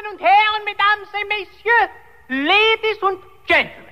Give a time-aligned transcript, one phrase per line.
[0.00, 1.90] Damen und Herren, Mesdames et Messieurs,
[2.28, 3.90] Ladies und Gentlemen.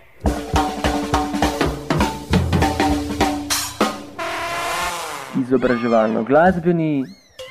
[5.41, 7.05] Izobraževalno-glasbeni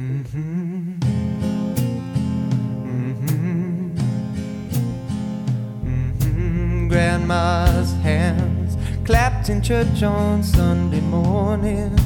[6.89, 11.99] Grandma's hands clapped in church on Sunday morning.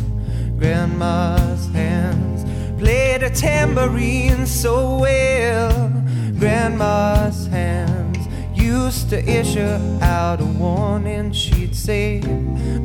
[0.60, 2.35] Grandma's hands
[2.78, 5.90] played a tambourine so well.
[6.40, 11.32] Grandma's hands used to issue out a warning.
[11.32, 12.20] She'd say,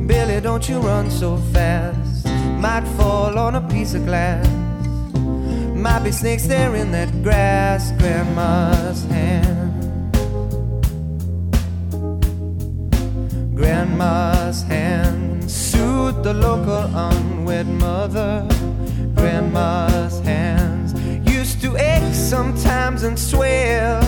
[0.07, 2.25] Billy, don't you run so fast.
[2.59, 4.47] Might fall on a piece of glass.
[5.75, 7.91] Might be snakes there in that grass.
[7.93, 9.85] Grandma's hands.
[13.55, 18.50] Grandma's hands soothed the local unwed mother.
[19.51, 20.93] Grandma's hands
[21.29, 24.01] used to ache sometimes and swell.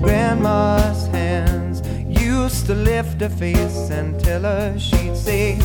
[0.00, 5.58] Grandma's hands used to lift her face and tell her she'd say,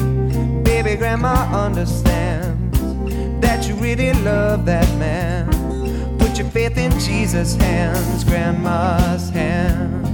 [0.64, 2.82] Baby, Grandma understands
[3.40, 5.48] that you really love that man.
[6.18, 10.10] Put your faith in Jesus' hands, Grandma's hands.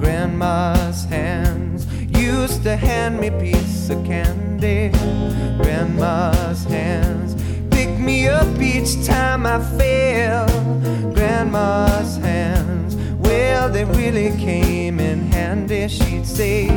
[0.00, 1.86] Grandma's hands
[2.18, 4.45] used to hand me piece of candy.
[4.58, 7.34] Grandma's hands
[7.70, 10.46] pick me up each time I fail.
[11.12, 15.88] Grandma's hands, well, they really came in handy.
[15.88, 16.70] She'd say,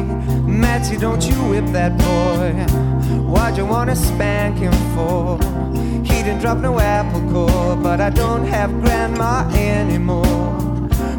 [0.44, 2.52] Matty, don't you whip that boy.
[3.32, 5.38] Why'd you wanna spank him for?
[6.04, 10.26] He didn't drop no apple core, but I don't have grandma anymore.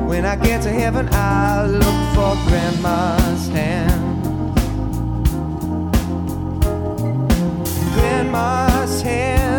[0.06, 4.09] When I get to heaven, I'll look for grandma's hand.
[8.30, 9.49] Grandma's hand.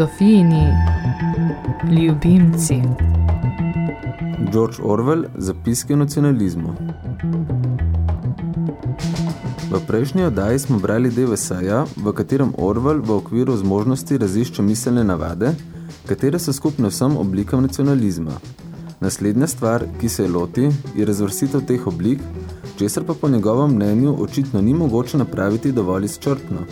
[0.00, 0.66] Zofijini
[1.92, 2.82] ljubimci.
[4.52, 6.68] George Orwell, zapiske nacionalizmu.
[9.70, 15.04] V prejšnji oddaji smo brali del eseja, v katerem Orwell v okviru zmožnosti razišče miselne
[15.04, 15.52] navade,
[16.08, 18.38] katere so skupne vsem oblikam nacionalizma.
[19.00, 22.24] Naslednja stvar, ki se je loti, je razvrstitev teh oblik,
[22.78, 26.64] česar pa po njegovem mnenju očitno ni mogoče napraviti dovolj izčrpno.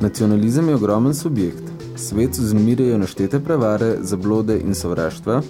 [0.00, 1.61] Nacionalizem je ogromen subjekt.
[1.96, 5.42] Svet vznemirjajo naštete prevare, zablode in sovraštva,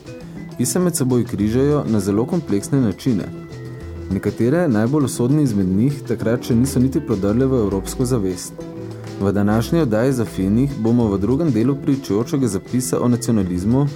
[0.56, 3.24] ki se med seboj križajo na zelo kompleksne načine.
[4.10, 8.52] Nekatere najbolj usodni izmed njih takrat še niso niti prodrle v evropsko zavest.
[9.20, 13.86] V današnji oddaji za finih bomo v drugem delu pričujočega zapisa o nacionalizmu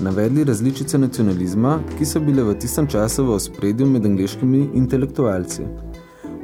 [0.00, 5.66] navedli različice nacionalizma, ki so bile v tistem času v ospredju med angliškimi intelektualci.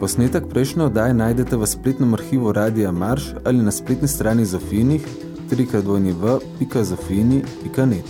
[0.00, 5.06] Posnetek prejšnje oddaje najdete v spletnem arhivu Radija Marš ali na spletni strani Zofinih
[5.52, 8.04] www.zofini.net.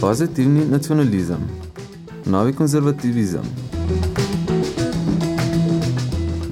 [0.00, 1.38] Pozitivni nacionalizem
[2.26, 3.42] Novi konzervativizem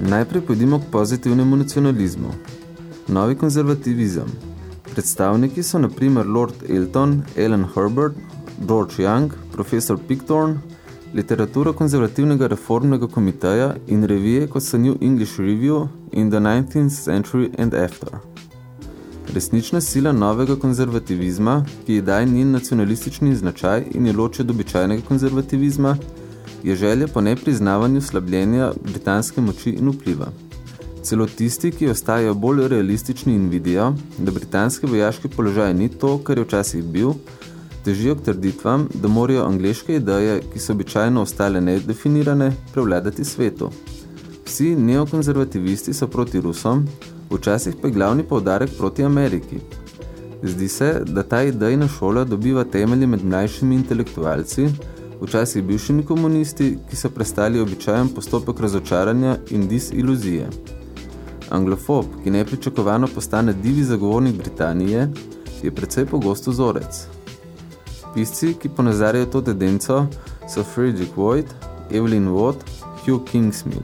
[0.09, 2.29] Najprej pojdimo k pozitivnemu nacionalizmu.
[3.07, 4.27] Novi konzervativizem.
[4.93, 8.13] Predstavniki so na primer Lord Elton, Ellen Herbert,
[8.67, 10.59] George Young, profesor Pickthorn,
[11.13, 17.49] literatura konzervativnega reformnega komiteja in revije kot so New English Review in the 19th Century
[17.57, 18.09] and After.
[19.33, 25.01] Resnična sila novega konzervativizma, ki je daje njen nacionalistični značaj in je loče od običajnega
[25.07, 25.97] konzervativizma,
[26.63, 30.27] je želja po nepriznavanju slabljenja britanske moči in vpliva.
[31.03, 36.37] Celo tisti, ki ostajajo bolj realistični in vidijo, da britanski vojaški položaj ni to, kar
[36.37, 37.13] je včasih bil,
[37.83, 43.69] težijo k trditvam, da morajo angleške ideje, ki so običajno ostale nedefinirane, prevladati svetu.
[44.45, 46.87] Vsi neokonzervativisti so proti Rusom,
[47.31, 49.59] včasih pa je glavni poudarek proti Ameriki.
[50.43, 54.67] Zdi se, da ta idejna šola dobiva temelje med mlajšimi intelektualci,
[55.21, 60.49] včasih bivšimi komunisti, ki so prestali običajen postopek razočaranja in disiluzije.
[61.49, 65.09] Anglofob, ki nepričakovano postane divi zagovornik Britanije,
[65.63, 67.12] je precej pogosto vzorec.
[68.13, 70.05] Pisci, ki ponazarjajo to tendenco,
[70.47, 71.55] so Frederick Voigt,
[71.91, 72.57] Evelyn Watt,
[73.05, 73.81] Hugh Kingsmill.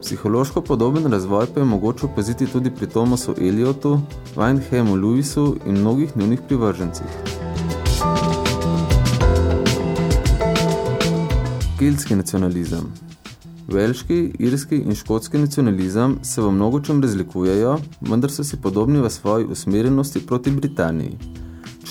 [0.00, 4.00] Psihološko podoben razvoj pa je mogoče opaziti tudi pri Thomasu Eliotu,
[4.36, 7.06] Windhamu Lewisu in mnogih njunih privržencih.
[11.78, 12.92] Keltski nacionalizem
[13.68, 19.44] Velški, irski in škotski nacionalizem se v mnogočem razlikujejo, vendar so si podobni v svoji
[19.44, 21.41] usmerjenosti proti Britaniji.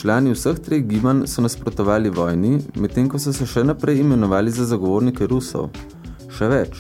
[0.02, 4.64] Člani vseh treh gibanj so nasprotovali vojni, medtem ko so se še naprej imenovali za
[4.66, 5.68] zagovornike Rusov.
[6.26, 6.80] Še več.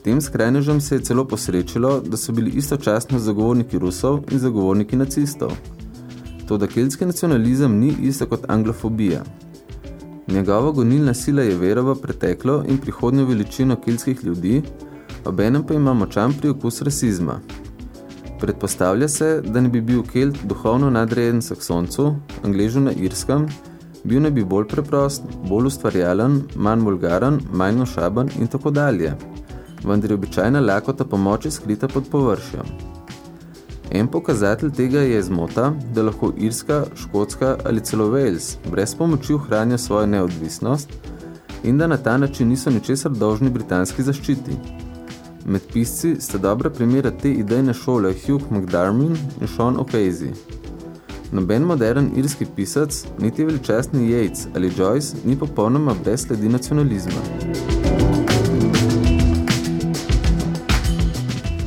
[0.00, 5.52] Tem skrajnežem se je celo posrečilo, da so bili istočasno zagovorniki Rusov in zagovorniki nacistov.
[6.48, 9.20] Toda keltski nacionalizem ni isto kot anglofobija.
[10.32, 14.62] Njegova gonilna sila je vera v preteklo in prihodnjo veličino kilskih ljudi,
[15.28, 17.36] obenem pa ima močan priokus rasizma.
[18.40, 23.46] Predpostavlja se, da ne bi bil Kelt duhovno nadrejen saksoncu, angležu na Irskem,
[24.04, 29.14] bil ne bi bolj preprost, bolj ustvarjalen, manj vulgaren, manj ošaben in tako dalje.
[29.84, 32.96] Vendar je običajna lakota pomoči skrita pod površjem.
[33.90, 39.78] En pokazatelj tega je zmota, da lahko Irska, Škotska ali celo Wales brez pomoči ohranja
[39.78, 40.92] svojo neodvisnost
[41.64, 44.56] in da na ta način niso ničesar dolžni britanski zaščiti.
[45.48, 50.32] Med pisci sta dobra primera te idejne šole Hugh McDarmin in Sean O'Casey.
[51.32, 57.20] Noben modern irski pisac, niti veličastni Yates ali Joyce, ni popolnoma brez sledi nacionalizma.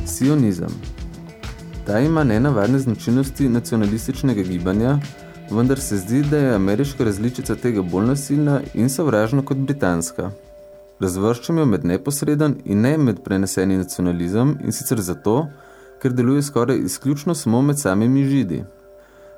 [0.06, 0.76] Sionizem
[1.86, 4.98] Ta ima nenavadne značilnosti nacionalističnega gibanja,
[5.50, 10.30] vendar se zdi, da je ameriška različica tega bolj nasilna in sovražna kot britanska.
[11.00, 15.46] Razvrščam jo med neposreden in ne med preneseni nacionalizem in sicer zato,
[16.02, 18.64] ker deluje skoraj izključno samo med samimi židi.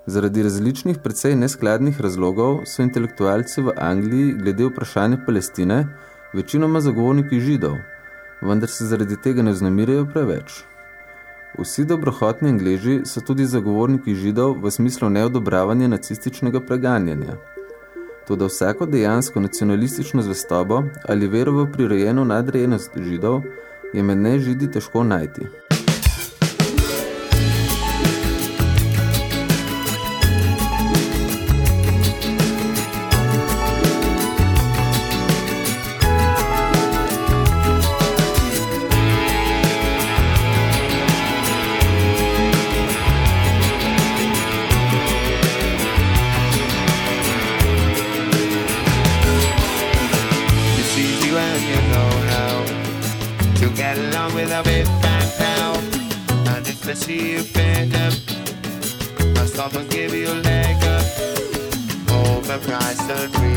[0.07, 5.79] Zaradi različnih precej neskladnih razlogov so intelektualci v Angliji glede vprašanja Palestine
[6.35, 7.79] večinoma zagovorniki židov,
[8.43, 10.65] vendar se zaradi tega ne vznamirajo preveč.
[11.59, 17.39] Vsi dobrohotni angleži so tudi zagovorniki židov v smislu neodobravanja nacističnega preganjanja.
[18.27, 23.43] Toda vsako dejansko nacionalistično zvestobo ali vero v prirojeno nadrejenost židov
[23.93, 25.47] je med nežidi težko najti.
[62.93, 63.52] Overpriced on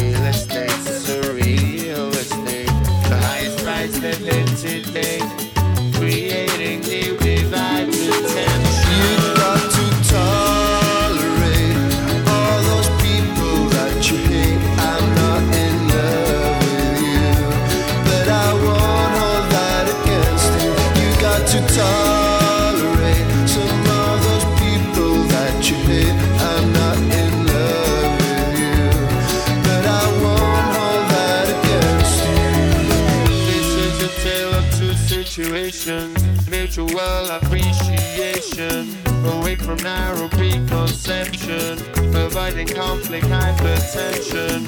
[39.65, 41.77] from narrow preconception,
[42.11, 44.61] providing conflict hypertension,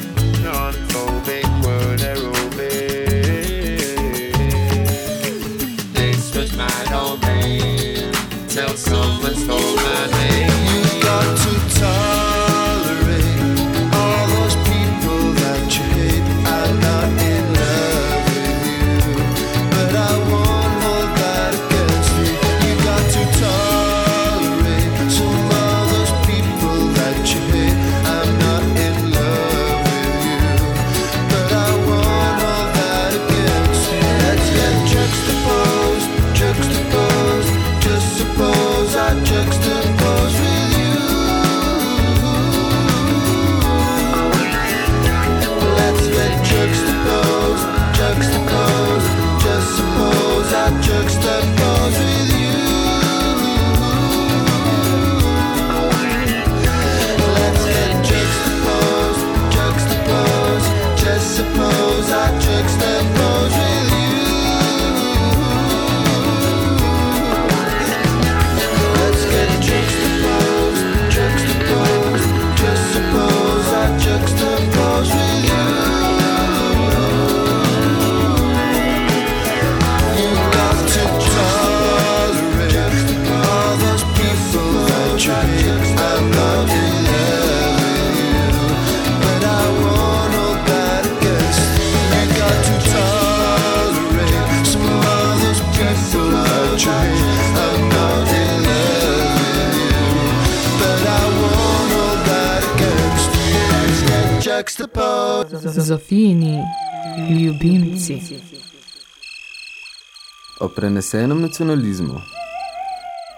[0.43, 2.97] non-phobic word aerobic.
[5.93, 8.11] This was my domain,
[8.47, 10.56] till someone stole my name.
[110.77, 112.19] Prenesenem nacionalizmu.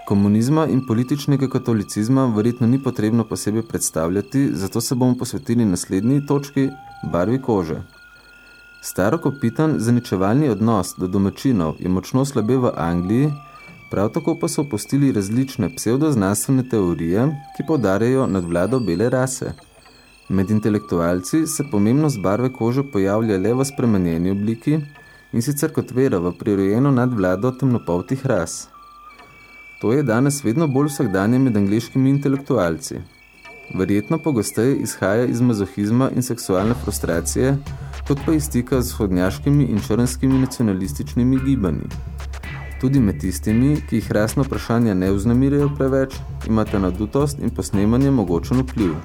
[0.07, 6.69] Komunizma in političnega katolicizma verjetno ni potrebno posebej predstavljati, zato se bomo posvetili naslednji točki–
[7.13, 7.77] barvi kože.
[8.81, 13.31] Starokopitan zaničevalni odnos do domačinov je močno slabe v Angliji,
[13.91, 17.27] prav tako pa so opustili različne pseudoznanstvene teorije,
[17.57, 19.53] ki poudarjajo nadvlado bele rase.
[20.29, 24.81] Med intelektualci se pomembnost barve kože pojavlja le v spremenjeni obliki
[25.33, 28.67] in sicer kot vera v prirojeno nadvlado temnopoltih ras.
[29.81, 33.01] To je danes vedno bolj vsakdanje med angliškimi intelektualci.
[33.77, 37.57] Verjetno pogosteje izhaja iz mazohizma in seksualne frustracije,
[38.07, 41.87] kot pa iz stika z vzhodnjaškimi in črnskimi nacionalističnimi gibanji.
[42.81, 46.15] Tudi med tistimi, ki jih rasno vprašanja ne vznemirajo preveč,
[46.47, 48.95] imate nadutost in posnemanje mogočen vpliv.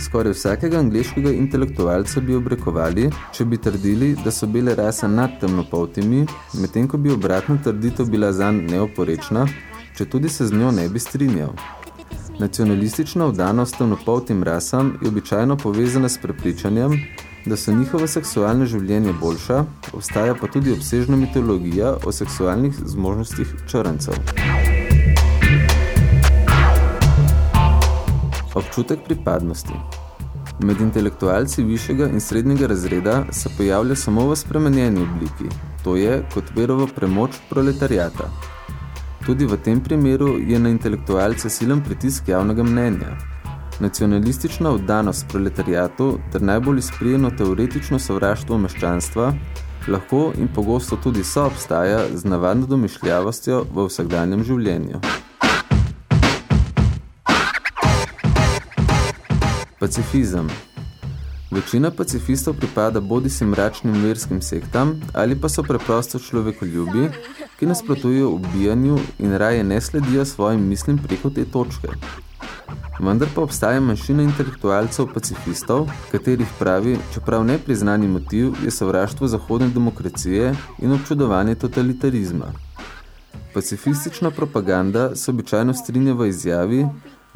[0.00, 6.26] Skoraj vsakega angleškega intelektualca bi obrekovali, če bi trdili, da so bele rase nad temnopoltimi,
[6.60, 9.46] medtem ko bi obratna trditev bila zanj neoporečna,
[9.96, 11.56] če tudi se z njo ne bi strinjal.
[12.38, 17.00] Nacionalistična vdanost temnopoltim rasam je običajno povezana s prepričanjem,
[17.46, 24.75] da so njihove seksualne življenje boljša, obstaja pa tudi obsežna mitologija o seksualnih zmožnostih črncev.
[28.56, 29.74] Občutek pripadnosti
[30.64, 35.48] Med intelektualci višjega in srednjega razreda se pojavlja samo v spremenjeni obliki,
[35.84, 38.30] to je kot verovo premoč proletarijata.
[39.26, 43.18] Tudi v tem primeru je na intelektualce silen pritisk javnega mnenja.
[43.80, 49.32] Nacionalistična oddanost proletarijatu ter najbolj izprijeno teoretično sovraštvo meščanstva
[49.88, 55.04] lahko in pogosto tudi soobstaja z navadno domišljavostjo v vsakdanjem življenju.
[59.80, 60.48] Pacifizem
[61.50, 67.10] Večina pacifistov pripada bodi si mračnim verskim sektam ali pa so preprosto človekoljubi,
[67.58, 71.88] ki nasprotujejo ubijanju in raje ne sledijo svojim mislim preko te točke.
[73.00, 80.54] Vendar pa obstaja manjšina intelektualcev pacifistov, katerih pravi, čeprav nepriznani motiv je sovraštvo zahodne demokracije
[80.78, 82.48] in občudovanje totalitarizma.
[83.54, 86.86] Pacifistična propaganda se običajno strinja v izjavi,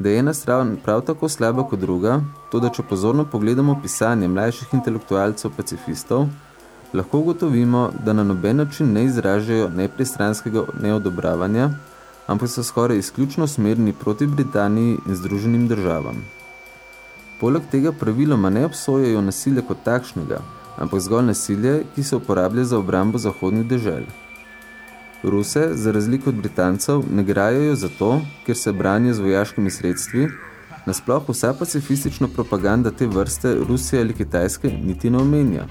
[0.01, 4.27] da je ena stran prav tako slaba kot druga, to da če pozorno pogledamo pisanje
[4.27, 6.27] mlajših intelektualcev pacifistov,
[6.93, 11.69] lahko ugotovimo, da na noben način ne izražajo nepristranskega neodobravanja,
[12.27, 16.25] ampak so skoraj izključno smerni proti Britaniji in Združenim državam.
[17.39, 20.41] Poleg tega praviloma ne obsojajo nasilja kot takšnega,
[20.77, 24.05] ampak zgolj nasilje, ki se uporablja za obrambo zahodnih dežel.
[25.23, 30.27] Ruse, za razliko od Britancev, ne grajajo zato, ker se branijo z vojaškimi sredstvi,
[30.85, 35.67] nasploh vsa pacifistična propaganda te vrste Rusije ali Kitajske niti ne omenja.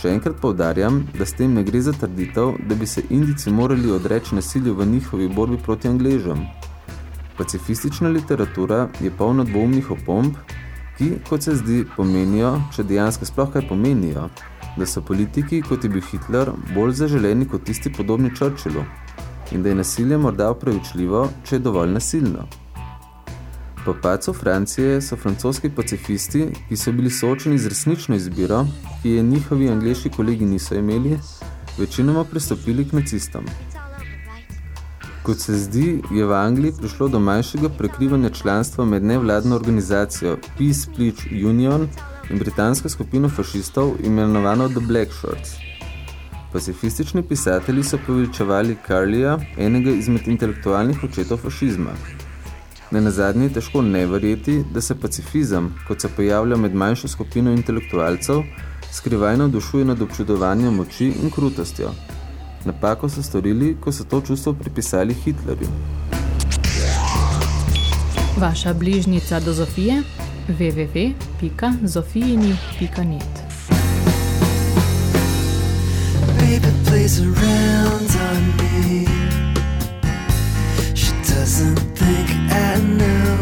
[0.00, 3.92] Še enkrat povdarjam, da s tem ne gre za trditev, da bi se Indici morali
[3.92, 6.46] odreči nasilju v njihovi borbi proti Angležem.
[7.36, 10.36] Pacifistična literatura je polna dvoumnih opomb,
[10.96, 14.30] ki, kot se zdi, pomenijo, če dejansko sploh kaj pomenijo,
[14.76, 18.84] da so politiki, kot je bil Hitler, bolj zaželeni kot tisti podobni Churchillu
[19.52, 22.46] in da je nasilje morda upravičljivo, če je dovolj nasilno.
[23.84, 28.64] Po pacu Francije so francoski pacifisti, ki so bili soočeni z resnično izbiro,
[29.02, 31.18] ki je njihovi angleški kolegi niso imeli,
[31.78, 33.46] večinoma pristopili k nacistom.
[35.22, 40.90] Kot se zdi, je v Angliji prišlo do manjšega prekrivanja članstva med nevladno organizacijo Peace
[40.96, 41.88] Pledge Union
[42.30, 45.50] in britansko skupino fašistov imenovano The Black Shorts.
[46.52, 51.90] Pacifistični pisatelji so poveličevali Carlija, enega izmed intelektualnih očetov fašizma.
[52.90, 57.52] Ne nazadnje je težko ne verjeti, da se pacifizem, kot se pojavlja med manjšo skupino
[57.52, 58.42] intelektualcev,
[58.92, 61.90] skrivajno dušuje nad občudovanjem moči in krutostjo.
[62.64, 65.68] Napako so storili, ko so to čustvo pripisali Hitlerju.
[68.36, 70.02] Vaša bližnica do Zofije
[70.46, 73.46] www.zofijini.net
[76.46, 79.06] baby plays around on me.
[80.94, 82.52] She doesn't think I
[83.00, 83.36] know.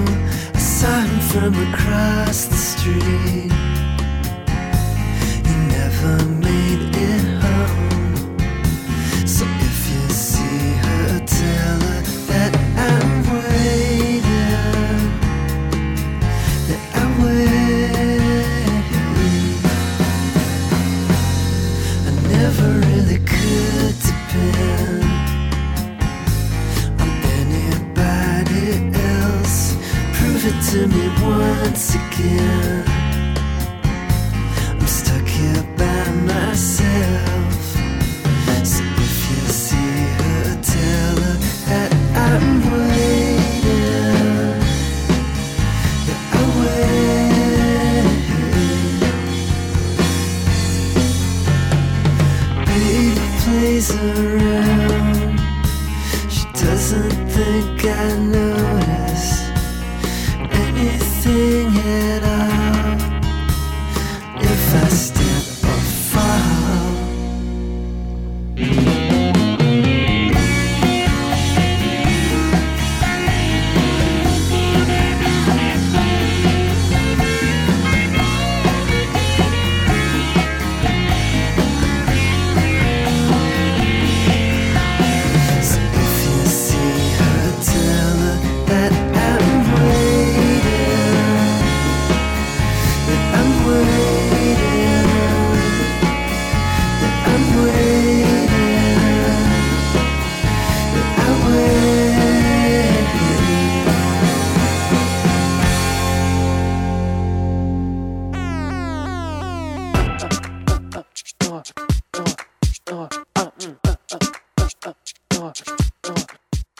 [0.55, 3.53] I saw him from across the street.
[5.77, 6.64] Never made
[31.95, 32.84] again.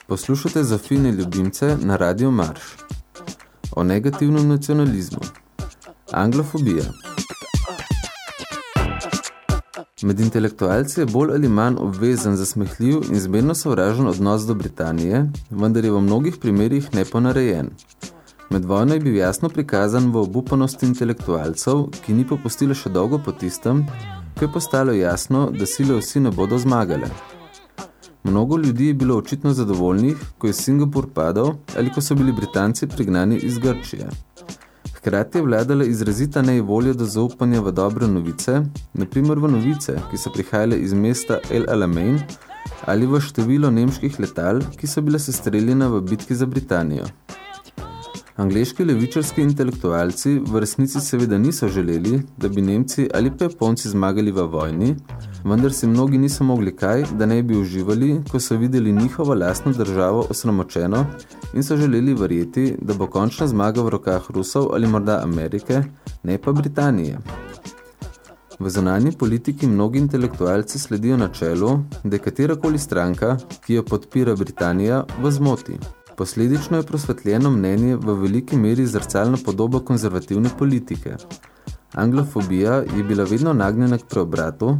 [0.07, 2.61] Poslušate za fine ljubimce na Radio Marš.
[3.71, 5.19] O negativnem nacionalizmu.
[6.11, 6.83] Anglofobija.
[10.01, 15.31] Med intelektualci je bolj ali manj obvezen za smehljiv in zmerno sovražen odnos do Britanije,
[15.49, 17.69] vendar je v mnogih primerih neponarejen.
[18.49, 23.31] Med vojno je bil jasno prikazan v obupanosti intelektualcev, ki ni popustila še dolgo po
[23.31, 23.87] tistem,
[24.37, 27.09] ko je postalo jasno, da sile vsi ne bodo zmagale.
[28.25, 32.87] Mnogo ljudi je bilo očitno zadovoljnih, ko je Singapur padal ali ko so bili Britanci
[32.87, 34.09] prignani iz Grčije.
[34.95, 38.61] Hkrati je vladala izrazita nevolja do zaupanja v dobre novice,
[38.93, 42.19] naprimer v novice, ki so prihajale iz mesta El Alamein
[42.85, 47.05] ali v število nemških letal, ki so bile sestreljena v bitki za Britanijo.
[48.35, 54.31] Angleški levičarski intelektualci v resnici seveda niso želeli, da bi Nemci ali pa Japonci zmagali
[54.31, 54.95] v vojni,
[55.43, 59.71] vendar si mnogi niso mogli kaj, da ne bi uživali, ko so videli njihovo lastno
[59.71, 61.05] državo osramočeno
[61.53, 65.83] in so želeli verjeti, da bo končna zmaga v rokah Rusov ali morda Amerike,
[66.23, 67.17] ne pa Britanije.
[68.59, 75.05] V zonanji politiki mnogi intelektualci sledijo načelu, da je katerakoli stranka, ki jo podpira Britanija,
[75.21, 75.79] v zmoti.
[76.17, 81.15] Posledično je prosvetljeno mnenje v veliki meri zrcalna podoba konzervativne politike.
[81.93, 84.77] Anglofobija je bila vedno nagnjena k preobratu,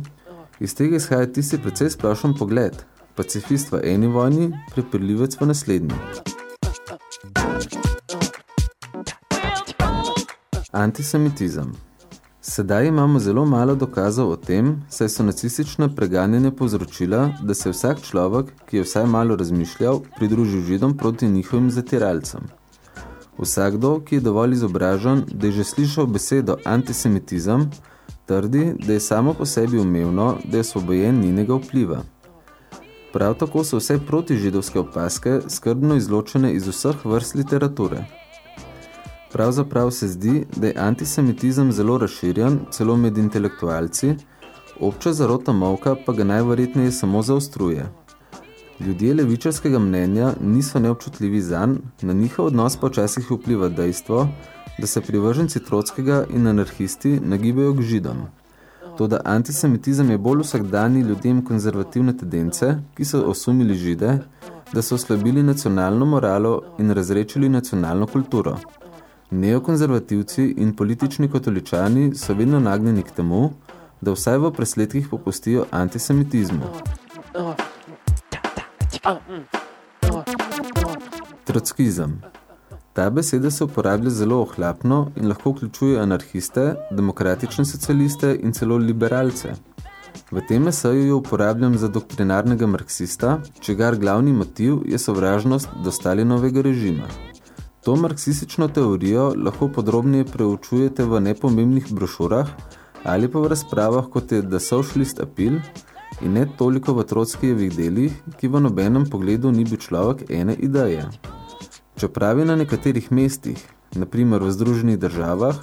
[0.59, 2.73] iz tega izhaja tisti precej splošen pogled,
[3.15, 5.95] pacifist v eni vojni, prepirljivec v naslednji.
[10.71, 11.71] Antisemitizem
[12.47, 17.73] Sedaj imamo zelo malo dokazov o tem, saj so nacistična preganjanja povzročila, da se je
[17.73, 22.43] vsak človek, ki je vsaj malo razmišljal, pridružil židom proti njihovim zatiralcem.
[23.37, 27.65] Vsakdo, ki je dovolj izobražen, da je že slišal besedo antisemitizem,
[28.25, 32.03] trdi, da je samo po sebi umevno, da je osvobojen njinega vpliva.
[33.13, 38.05] Prav tako so vse protižidovske opaske skrbno izločene iz vseh vrst literature.
[39.31, 44.15] Pravzaprav se zdi, da je antisemitizem zelo razširjen, celo med intelektualci,
[44.79, 47.85] obča zarota molka pa ga najverjetneje samo zaostruje.
[48.79, 54.27] Ljudje levičarskega mnenja niso neobčutljivi zanj, na njihov odnos pa včasih vpliva dejstvo,
[54.77, 58.17] da se privrženci trotskega in anarhisti nagibajo k židom.
[58.97, 64.19] Toda antisemitizem je bolj vsakdani ljudem konzervativne tendence, ki so osumili žide,
[64.73, 68.57] da so oslabili nacionalno moralo in razrečili nacionalno kulturo.
[69.31, 73.49] Neokonzervativci in politični katoličani so vedno nagnjeni k temu,
[74.01, 76.69] da vsaj v presledkih popustijo antisemitizmu.
[81.43, 82.21] Trotskizem.
[82.93, 89.53] Ta beseda se uporablja zelo ohlapno in lahko vključuje anarhiste, demokratične socialiste in celo liberalce.
[90.31, 96.61] V tem eseju jo uporabljam za doktrinarnega marksista, čigar glavni motiv je sovražnost do Stalinovega
[96.61, 97.34] režima.
[97.85, 102.49] To marksistično teorijo lahko podrobneje preučujete v nepomembnih brošurah
[103.03, 105.59] ali pa v razpravah kot je The Socialist Appeal
[106.21, 111.05] in ne toliko v Trotskijevih delih, ki v nobenem pogledu ni bil človek ene ideje.
[112.01, 113.61] Čeprav je na nekaterih mestih,
[113.93, 115.61] naprimer v Združenih državah,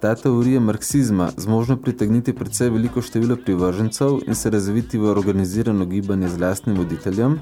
[0.00, 6.28] ta teorija marksizma zmožna pritegniti predvsej veliko število privržencev in se razviti v organizirano gibanje
[6.28, 7.40] z lastnim voditeljem,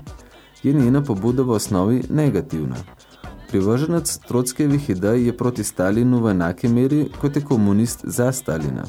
[0.63, 2.81] je njena pobuda v osnovi negativna.
[3.55, 8.83] Privrženec Trotskijevih idej je proti Stalinu v enake meri, kot je komunist za Stalina.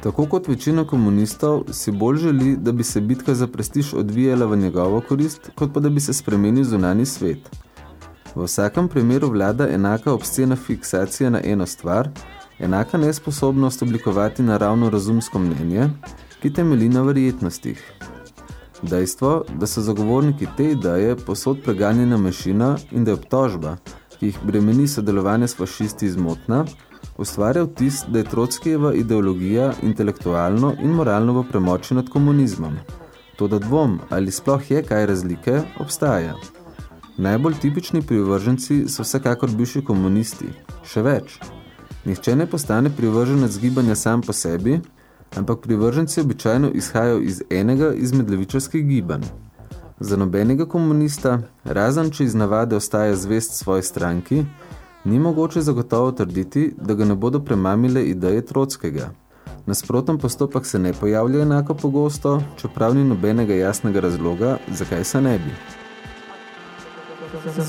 [0.00, 4.56] Tako kot večina komunistov si bolj želi, da bi se bitka za prestiž odvijala v
[4.56, 7.50] njegovo korist, kot pa da bi se spremenil zunani svet.
[8.34, 12.08] V vsakem primeru vlada enaka obscena fiksacija na eno stvar,
[12.58, 15.90] enaka nesposobnost oblikovati naravno razumsko mnenje,
[16.40, 17.92] ki temeli na verjetnostih.
[18.90, 23.76] Dejstvo, da so zagovorniki te ideje posod preganjena mašina in da je obtožba,
[24.18, 26.64] ki jih bremeni sodelovanje s fašisti zmotna,
[27.18, 32.76] ustvarja vtis, da je Trotskijeva ideologija intelektualno in moralno v premoči nad komunizmom.
[33.36, 36.34] Toda dvom, ali sploh je kaj razlike, obstaja.
[37.16, 40.50] Najbolj tipični privrženci so vsekakor bivši komunisti.
[40.84, 41.38] Še več.
[42.04, 44.80] Nihče ne postane privrženec gibanja sam po sebi,
[45.36, 49.22] ampak privrženci običajno izhajajo iz enega izmed levičarskih gibanj.
[50.00, 54.44] Za nobenega komunista, razen če iz navade ostaja zvest svoji stranki,
[55.04, 59.10] ni mogoče zagotovo trditi, da ga ne bodo premamile ideje Trotskega.
[59.66, 65.38] Nasproten postopek se ne pojavlja enako pogosto, čeprav ni nobenega jasnega razloga, zakaj se ne
[65.38, 65.54] bi.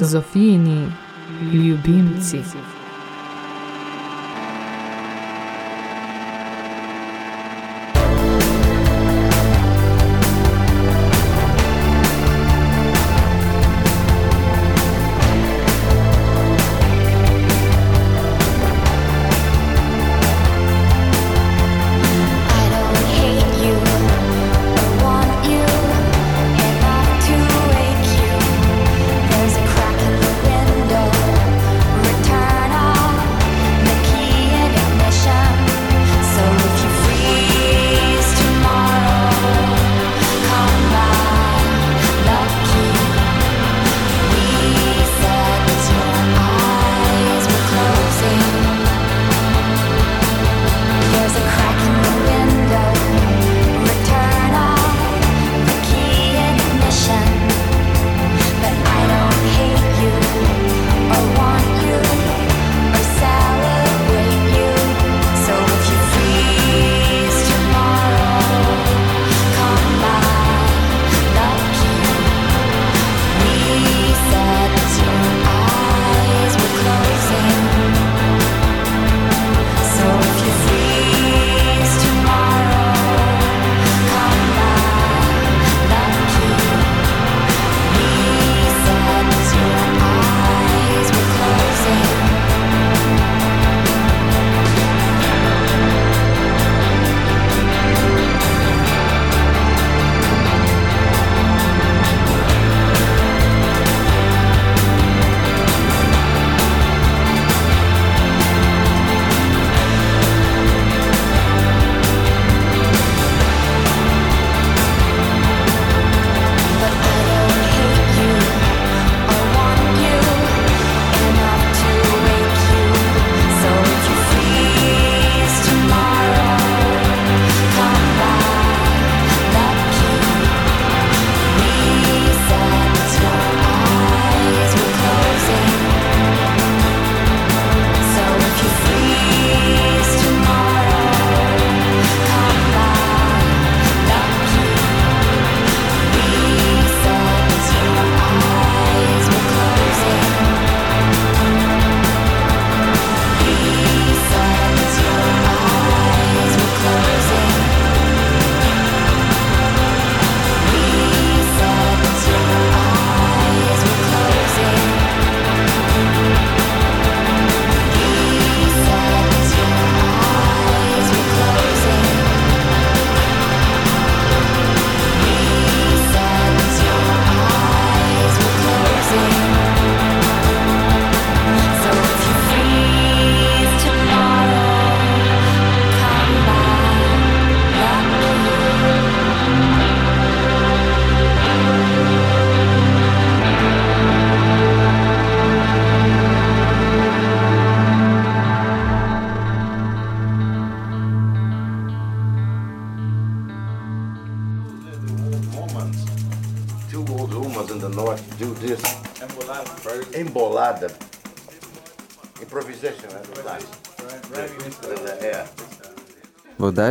[0.01, 0.91] Zofijini
[1.53, 2.41] ljubimci.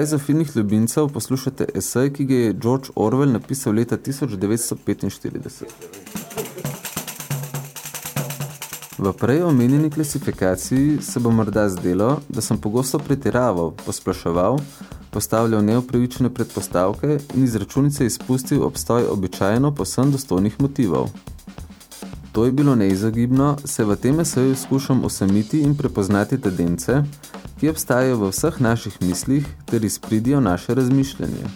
[0.05, 5.65] Za finih ljubimcev poslušate esej, ki ga je George Orwell napisal leta 1945.
[8.99, 14.59] V prej omenjeni klasifikaciji se bo morda zdelo, da sem pogosto pretiraval, posplaševal,
[15.11, 21.09] postavljal neupravičene predpostavke in iz računice izpustil obstoj običajno posem dostojnih motivov.
[22.33, 27.03] To je bilo neizogibno, se v tem eseju skušam osamiti in prepoznati tendence,
[27.61, 31.47] ki obstajajo v vseh naših mislih ter izpridijo naše razmišljanje.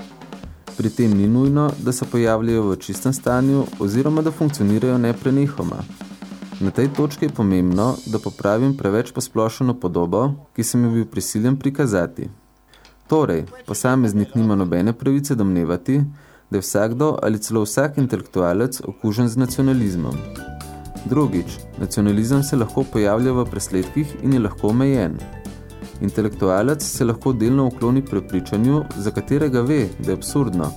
[0.77, 5.83] Pri tem ni nujno, da se pojavljajo v čistem stanju oziroma da funkcionirajo neprenehoma.
[6.61, 11.57] Na tej točki je pomembno, da popravim preveč posplošeno podobo, ki sem jo bil prisiljen
[11.57, 12.29] prikazati.
[13.09, 16.01] Torej, posameznik nima nobene pravice domnevati,
[16.51, 20.15] da je vsakdo ali celo vsak intelektualec okužen z nacionalizmom.
[21.05, 25.19] Drugič, nacionalizem se lahko pojavlja v presledkih in je lahko omejen.
[26.01, 30.71] Intelektualec se lahko delno ukloni prepričanju, za katerega ve, da je absurdno.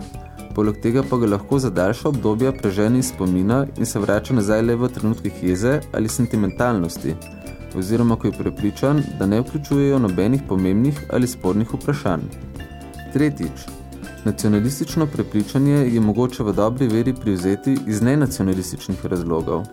[0.56, 4.62] Poleg tega pa ga lahko za daljša obdobja preženi iz spomina in se vrača nazaj
[4.62, 7.16] le v trenutkih jeze ali sentimentalnosti,
[7.76, 12.28] oziroma ko je prepričan, da ne vključujejo nobenih pomembnih ali spornih vprašanj.
[13.14, 13.66] Tretjič,
[14.26, 19.64] nacionalistično prepričanje je mogoče v dobri veri privzeti iz nenacionalističnih razlogov.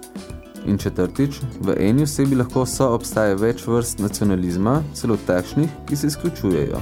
[0.66, 6.06] In četrtič, v eni osebi lahko so obstaja več vrst nacionalizma, celo takšnih, ki se
[6.06, 6.80] izključujejo.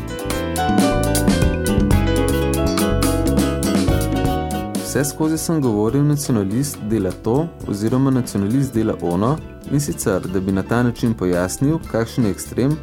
[4.96, 9.36] Vse skozi sem govoril, nacionalist dela to oziroma nacionalist dela ono
[9.70, 12.76] in sicer, da bi na ta način pojasnil, kakšen je ekstrem,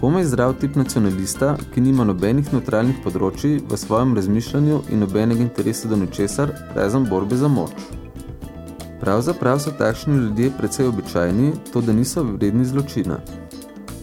[0.00, 5.88] komaj zdrav tip nacionalista, ki nima nobenih neutralnih področji v svojem razmišljanju in nobenega interesa
[5.88, 7.99] do ničesar, razen borbe za moč.
[9.00, 13.16] Pravzaprav so takšni ljudje precej običajni, to da niso vredni zločina.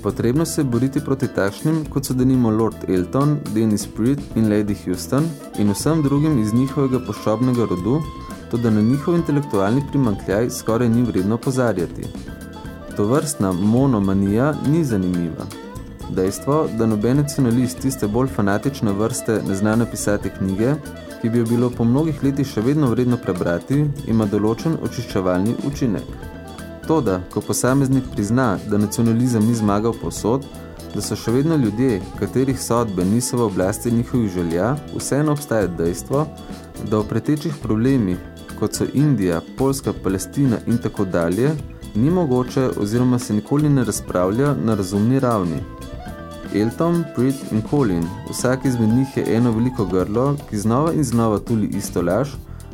[0.04, 4.76] Potrebno se je boriti proti takšnim, kot so denimo Lord Elton, Dennis Pruitt in Lady
[4.86, 5.30] Houston
[5.60, 8.02] in vsem drugim iz njihovega poščobnega rodu,
[8.52, 12.08] to da na njihov intelektualni primankljaj skoraj ni vredno pozarjati.
[12.96, 15.46] Tovrstna monomanija ni zanimiva.
[16.10, 20.74] Dejstvo, da noben nacionalist tiste bolj fanatične vrste ne zna napisati knjige,
[21.22, 26.08] ki bi jo bilo po mnogih letih še vedno vredno prebrati, ima določen očiščevalni učinek.
[26.88, 30.46] Toda, ko posameznik prizna, da nacionalizem ni zmagal posod,
[30.94, 36.26] da so še vedno ljudje, katerih sodbe niso v oblasti njihovih želja, vseeno obstaja dejstvo,
[36.90, 38.22] da o pretečih problemih,
[38.60, 41.52] kot so Indija, Poljska, Palestina in tako dalje,
[41.96, 45.60] ni mogoče oziroma se nikoli ne razpravlja na razumni ravni.
[46.56, 51.40] Elton, Prit in Colin, vsak izmed njih je eno veliko grlo, ki znova in znova
[51.40, 52.30] tuli isto laž,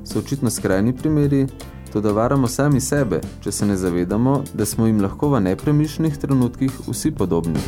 [0.06, 1.48] so očitno skrajni primeri,
[1.94, 6.18] to da varamo sami sebe, če se ne zavedamo, da smo jim lahko v nepremišljenih
[6.18, 7.60] trenutkih vsi podobni.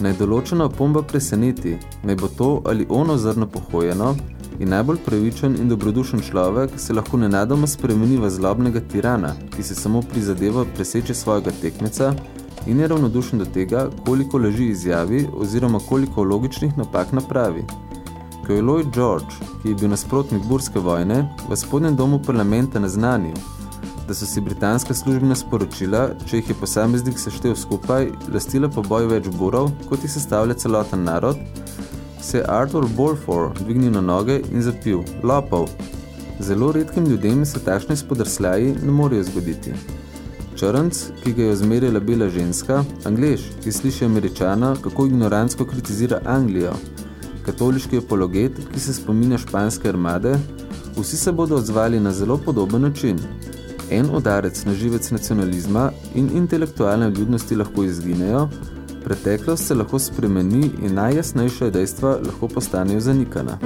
[0.00, 4.14] Naj določena opomba preseneti, naj bo to ali ono zrno pohojeno,
[4.58, 9.74] in najbolj pravičen in dobrodušen človek se lahko nenadoma spremeni v zlobnega tirana, ki se
[9.74, 12.14] samo prizadeva preseči svojega tekmeca
[12.66, 17.64] in je ravnodušen do tega, koliko leži izjavi oziroma koliko logičnih napak napravi.
[18.46, 23.36] Ko je Lloyd George, ki je bil nasprotnik burske vojne, v spodnjem domu parlamenta naznanil,
[24.08, 29.10] da so si britanska službena sporočila, če jih je posameznik seštel skupaj, lastila po boju
[29.10, 31.36] več burov, kot jih sestavlja celoten narod,
[32.28, 35.68] se je Arthur Balfour dvignil na noge in zapil, lopov.
[36.40, 39.72] Zelo redkim ljudem se takšne spodrsljaji ne morejo zgoditi.
[40.56, 46.74] Črnc, ki ga je ozmerila bela ženska, Anglež, ki sliši američana, kako ignorantsko kritizira Anglijo,
[47.46, 50.36] katoliški apologet, ki se spominja španske armade,
[50.98, 53.18] vsi se bodo odzvali na zelo podoben način.
[53.90, 58.48] En udarec na živec nacionalizma in intelektualne ljudnosti lahko izginejo,
[59.04, 63.58] preteklost se lahko spremeni in najjasnejša dejstva lahko postanejo zanikana.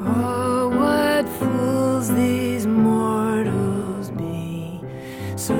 [0.00, 4.80] Oh, what fools these mortals be,
[5.36, 5.54] so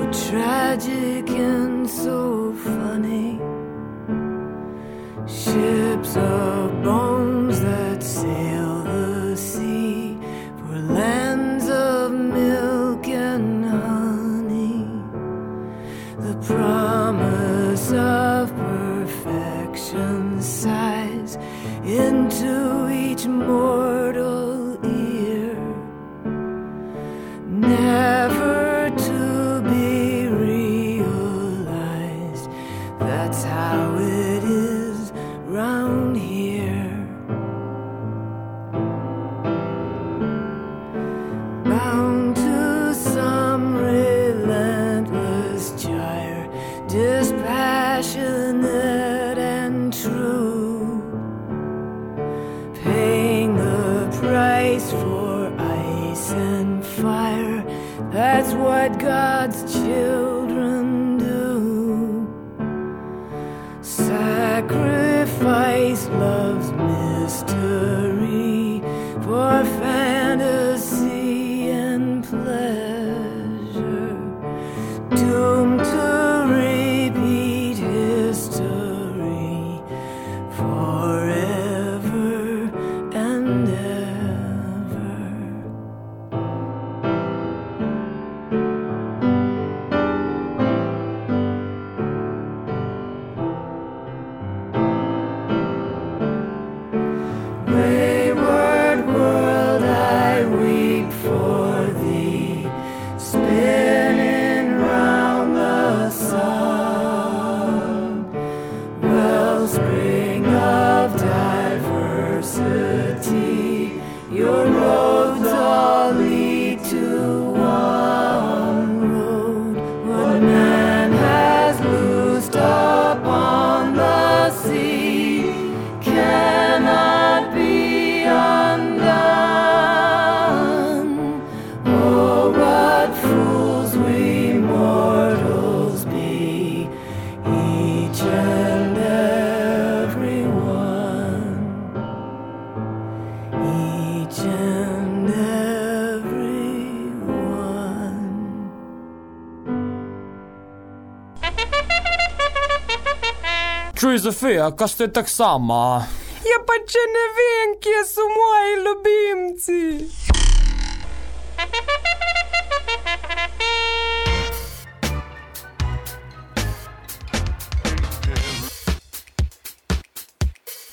[154.37, 156.05] Čuj, Zofija, kaj ste tak sama?
[156.45, 159.81] Ja, pa če ne vem, kje so moji ljubimci.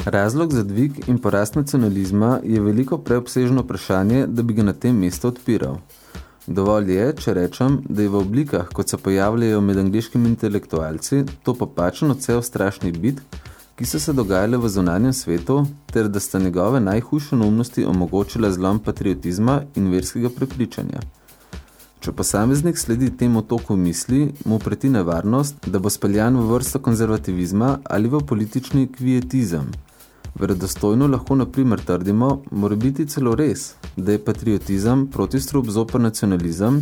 [0.05, 4.95] Razlog za dvig in porast nacionalizma je veliko preobsežno vprašanje, da bi ga na tem
[4.95, 5.77] mestu odpiral.
[6.47, 11.53] Dovolj je, če rečem, da je v oblikah, kot se pojavljajo med angliškimi intelektualci, to
[11.55, 13.37] popačen odsev strašnih bitk,
[13.79, 18.83] ki so se dogajale v zunanjem svetu, ter da sta njegove najhujše neumnosti omogočila zlom
[18.83, 20.99] patriotizma in verskega prepričanja.
[22.03, 27.77] Če posameznik sledi temu toku misli, mu preti nevarnost, da bo speljan v vrsto konzervativizma
[27.87, 29.71] ali v politični kvietizem.
[30.39, 36.81] Verodostojno lahko na primer trdimo, mora biti celo res, da je patriotizem protistrup zoper nacionalizem,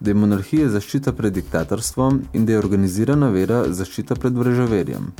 [0.00, 5.12] da je monarhija zaščita pred diktatorstvom in da je organizirana vera zaščita pred vražaverjem.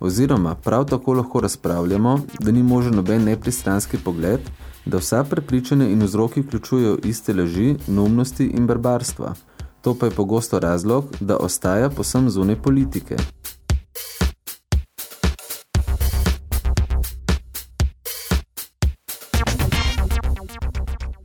[0.00, 4.40] Oziroma, prav tako lahko razpravljamo, da ni možen noben nepristranski pogled,
[4.86, 9.34] da vsa prepričanja in vzroki vključujejo iste laži, neumnosti in barbarstva.
[9.82, 13.16] To pa je pogosto razlog, da ostaja posem zunaj politike.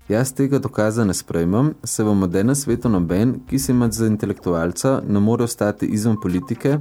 [0.09, 5.01] Jaz tega dokaza ne sprejmem, se v modernem svetu noben, ki se ima za intelektualca,
[5.07, 6.77] ne more ostati izven politike,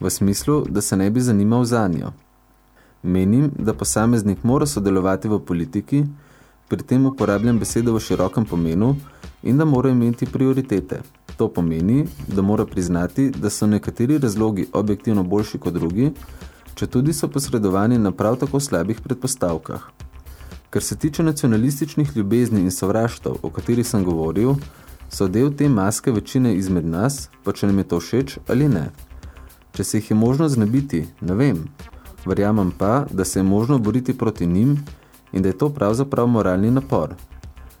[0.00, 2.12] v smislu, da se ne bi zanimal za njo.
[3.02, 6.04] Menim, da posameznik mora sodelovati v politiki,
[6.68, 8.96] pri tem uporabljam besedo v širokem pomenu
[9.42, 11.00] in da mora imeti prioritete.
[11.36, 16.12] To pomeni, da mora priznati, da so nekateri razlogi objektivno boljši kot drugi,
[16.74, 20.05] če tudi so posredovani na prav tako slabih predpostavkah.
[20.76, 24.58] Ker se tiče nacionalističnih ljubezni in sovraštov, o katerih sem govoril,
[25.08, 28.82] so del te maske večine izmed nas, pa če nam je to všeč ali ne.
[29.72, 31.62] Če se jih je možno znebiti, ne vem.
[32.26, 34.76] Verjamem pa, da se je možno boriti proti njim
[35.32, 37.16] in da je to pravzaprav moralni napor.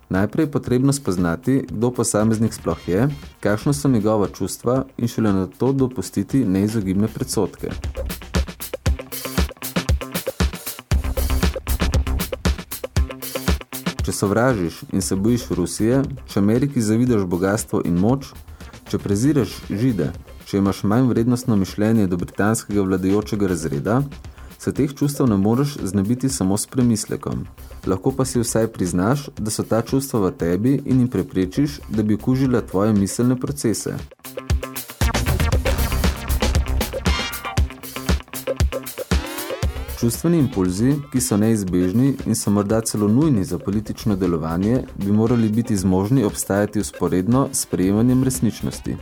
[0.08, 5.46] Najprej je potrebno spoznati, kdo posameznik sploh je, kakšno so njegova čustva in šele na
[5.46, 7.76] to dopustiti neizogibne predsotke.
[14.06, 15.96] Če sovražiš in se bojiš Rusije,
[16.30, 18.28] če Ameriki zavidaš bogatstvo in moč,
[18.86, 20.12] če preziraš žide,
[20.46, 23.96] če imaš manj vrednostno mišljenje do britanskega vladajočega razreda,
[24.62, 27.42] se teh čustev ne moreš znebiti samo s premislekom.
[27.86, 32.06] Lahko pa si vsaj priznaš, da so ta čustva v tebi in jim preprečiš, da
[32.06, 33.98] bi okužila tvoje miselne procese.
[39.96, 45.48] Čustveni impulzi, ki so neizbežni in so morda celo nujni za politično delovanje, bi morali
[45.48, 48.96] biti zmožni obstajati usporedno s prejemanjem resničnosti.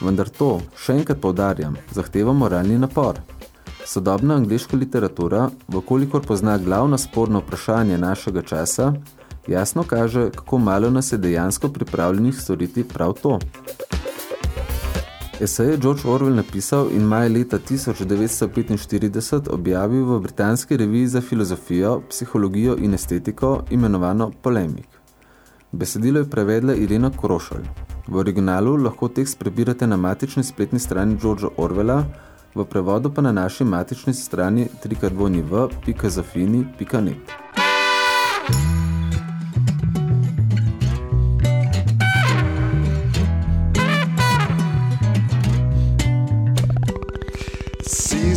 [0.00, 0.48] Vendar to,
[0.80, 3.20] še enkrat poudarjam, zahteva moralni napor.
[3.84, 8.94] Sodobna angleška literatura, vkolikor pozna glavna sporna vprašanja našega časa,
[9.46, 13.38] jasno kaže, kako malo nas je dejansko pripravljenih storiti prav to.
[15.40, 22.02] Esej je George Orwell napisal in maja leta 1945 objavil v britanski reviji za filozofijo,
[22.08, 24.88] psihologijo in estetiko imenovano Polemik.
[25.72, 27.64] Besedilo je prevedla Irena Krošelj.
[28.08, 32.04] V originalu lahko tekst prebirate na matični spletni strani Georgea Orwella,
[32.54, 37.30] v prevodu pa na naši matični strani trikadvojniv.zafini.net.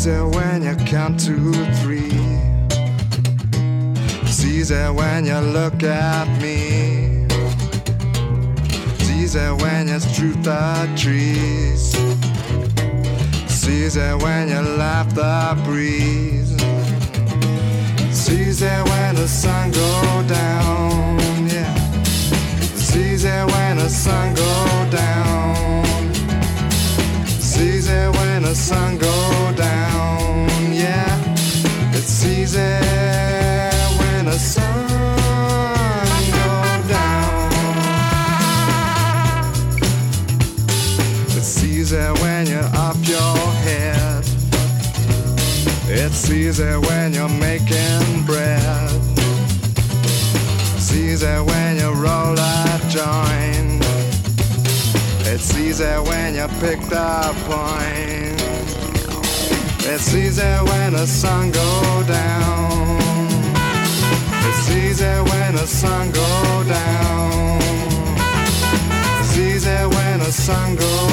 [0.09, 2.09] Caesar when you count to three.
[4.25, 7.27] Caesar when you look at me.
[9.05, 11.91] Caesar when you strew the trees.
[13.47, 16.57] Caesar when you laugh the breeze.
[18.11, 21.19] Caesar when the sun go down.
[21.47, 21.75] Yeah.
[22.73, 25.88] Caesar when the sun go down.
[27.89, 30.47] Caesar when the sun go down.
[30.71, 31.09] Yeah.
[31.93, 32.59] It's easy
[33.99, 34.87] when the sun
[36.87, 37.51] down.
[41.37, 44.23] It's easy when you're up your head.
[45.87, 48.91] It's easy when you're making bread.
[50.75, 53.58] It's easy when you roll a joint.
[55.41, 58.41] It's easy when you pick the point.
[59.87, 62.97] It's easy when the sun go down.
[64.47, 67.57] It's easy when the sun go down.
[69.21, 71.08] It's easy when the sun go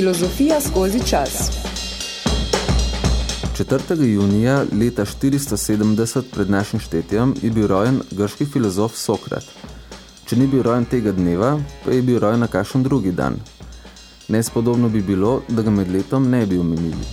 [0.09, 1.51] Filozofija skozi čas.
[3.59, 4.03] 4.
[4.03, 9.45] junija leta 470 pred našim štetjem je bil rojen grški filozof Sokrat.
[10.25, 13.37] Če ni bil rojen tega dneva, pa je bil rojen na kakšen drugi dan.
[14.29, 17.05] Nespodobno bi bilo, da ga med letom ne bi omenili.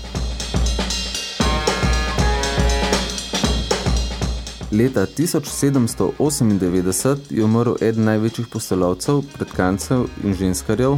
[4.71, 10.97] Leta 1798 je umrl eden največjih postelovcev, predkancev in ženskarjev,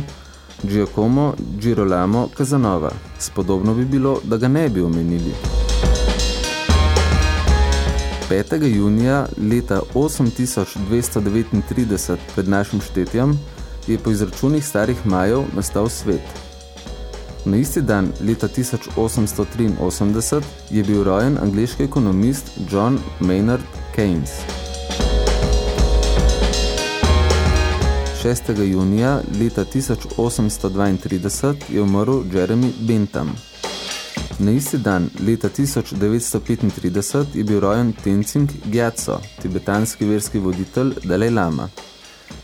[0.61, 2.91] Giacomo Girolamo Casanova.
[3.17, 5.33] Spodobno bi bilo, da ga ne bi omenili.
[8.29, 8.75] 5.
[8.75, 13.39] junija leta 8239 pred našim štetjem
[13.87, 16.21] je po izračunih starih majev nastal svet.
[17.45, 23.61] Na isti dan leta 1883 je bil rojen angleški ekonomist John Maynard
[23.95, 24.29] Keynes.
[28.27, 28.61] 6.
[28.61, 33.35] junija leta 1832 je umrl Jeremy Bentham.
[34.39, 41.69] Na isti dan leta 1935 je bil rojen Tenzing Gyatso, tibetanski verski voditelj Dalai Lama.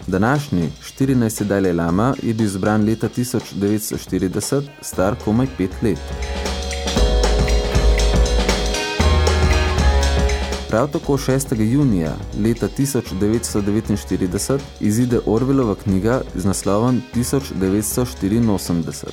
[0.08, 0.70] Današnji
[1.00, 1.44] 14.
[1.44, 6.00] Dalai Lama je bil zbran leta 1940, star komaj 5 let.
[10.74, 11.61] Prav tako 6.
[11.61, 19.07] junija leta 1949 izide Orwellova knjiga z naslovom 1984.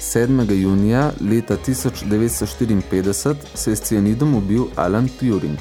[0.00, 0.52] 7.
[0.52, 5.58] junija leta 1954 se je s cianidom ubil Alan Turing.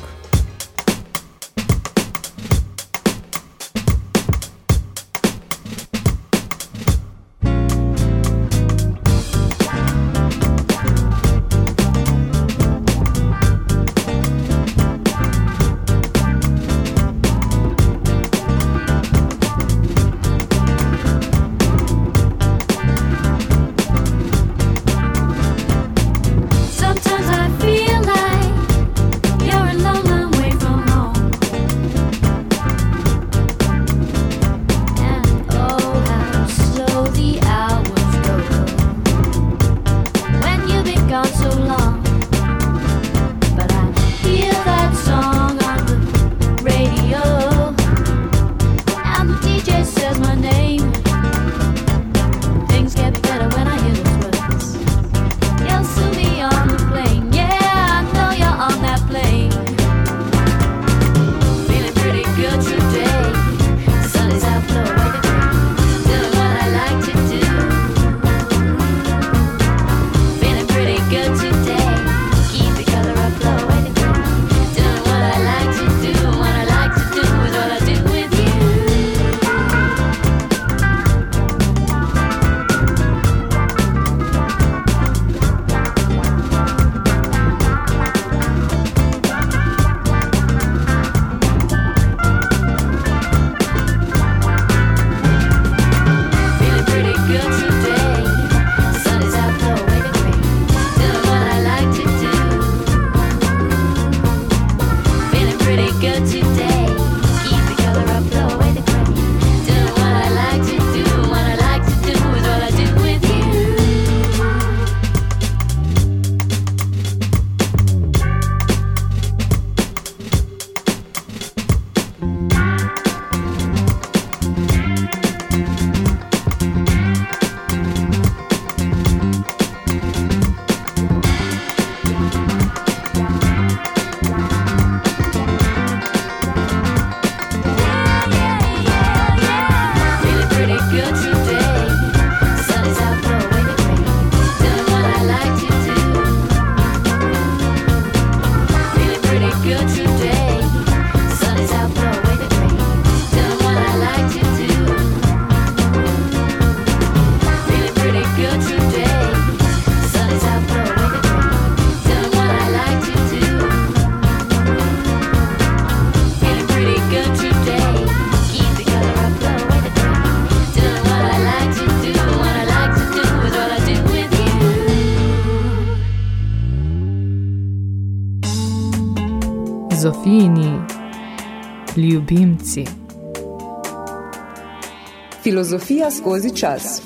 [185.44, 187.02] Filozofija skozi čas.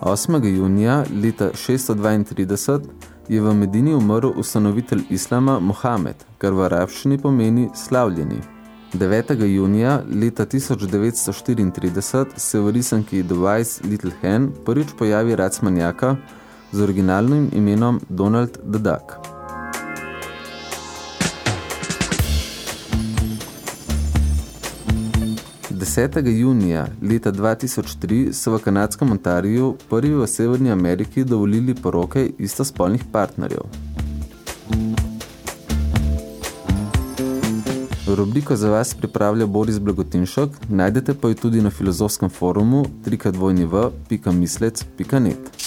[0.00, 0.56] 8.
[0.56, 2.80] junija leta 632
[3.28, 8.40] je v Medini umrl ustanovitelj islama Mohamed, kar v arabščini pomeni slavljeni.
[8.92, 9.44] 9.
[9.44, 16.16] junija leta 1934 se v risanki The Wise Little Hen prvič pojavi racmanjaka
[16.72, 19.31] z originalnim imenom Donald the Duck.
[25.82, 26.28] 10.
[26.28, 33.60] junija leta 2003 so v kanadskem Ontariju prvi v Severni Ameriki dovolili poroke istospolnih partnerjev.
[38.06, 45.61] Rubriko za vas pripravlja Boris Blagotinšok, najdete pa jo tudi na filozofskem forumu www.mislec.net.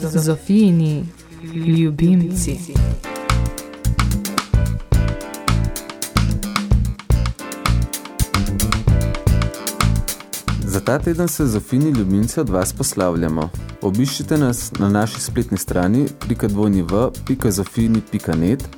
[0.00, 1.06] Zofijini
[1.54, 2.58] ljubimci.
[10.64, 13.50] Za ta teden se Zofini ljubimci od vas poslavljamo.
[13.82, 18.68] Obiščite nas na naši spletni strani www.zofini.net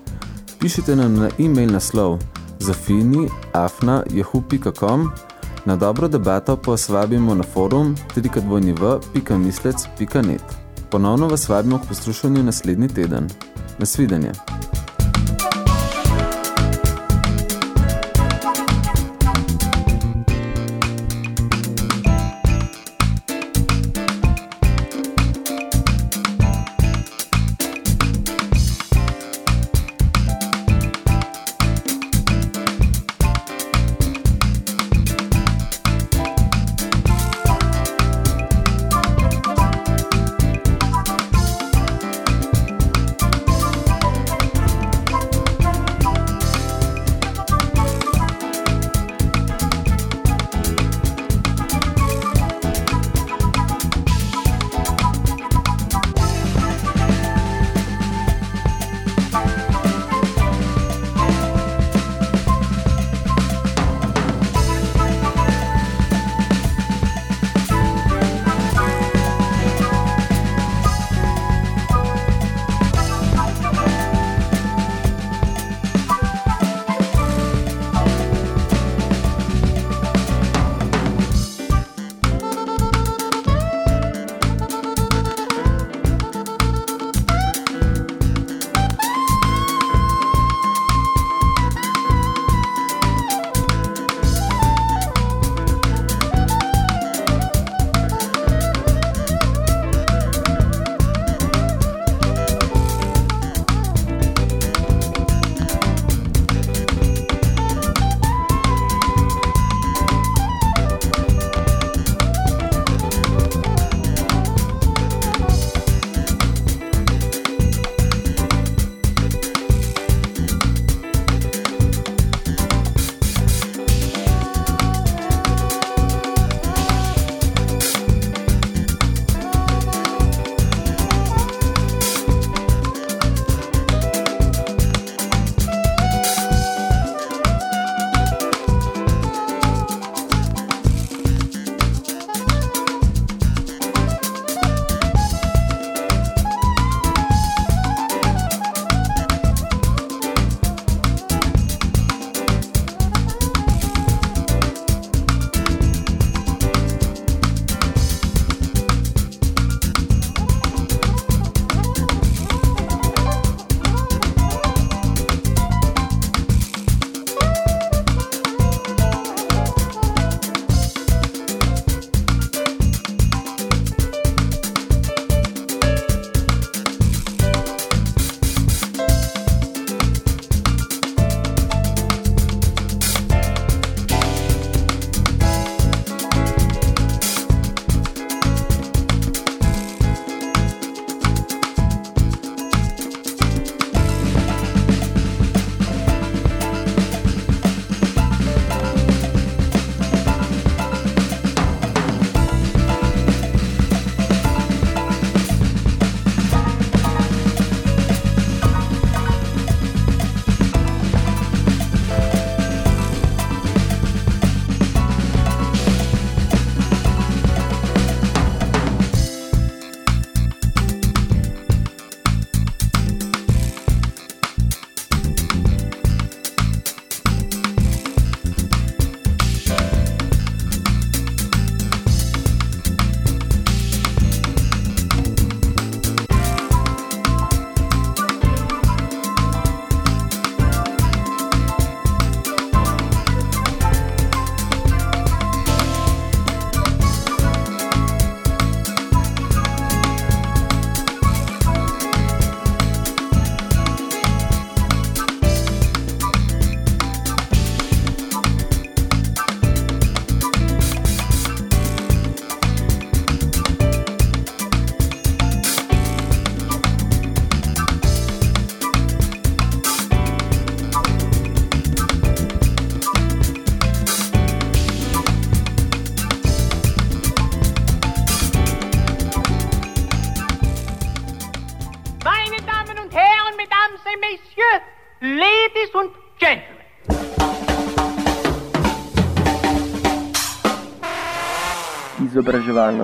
[0.60, 2.18] Pišite nam na e-mail naslov
[2.58, 5.10] zofini.afna.jahu.com
[5.64, 12.88] Na dobro debato pa vas vabimo na forum www.mislec.net Ponovno vas vabimo k poslušanju naslednji
[12.88, 13.28] teden.
[13.78, 14.32] Nasvidenje.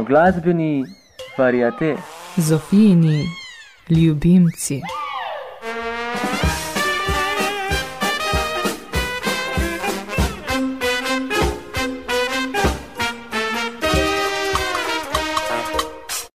[0.05, 0.85] Glasbeni
[1.39, 1.97] variate.
[2.39, 3.25] Zofijini
[3.91, 4.83] ljubimci.